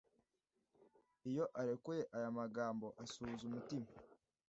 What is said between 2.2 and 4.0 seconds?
magambo asuhuza umutima